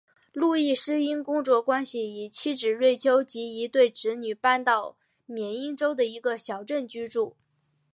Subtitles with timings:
[0.33, 7.35] 路易斯因工作关系与妻子瑞秋及一对子女搬到缅因州的一个小镇居住。